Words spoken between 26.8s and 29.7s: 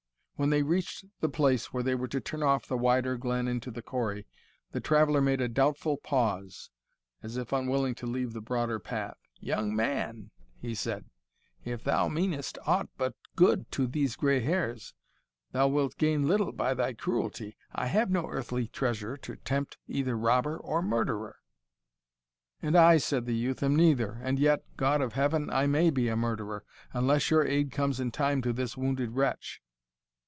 unless your aid comes in time to this wounded wretch!"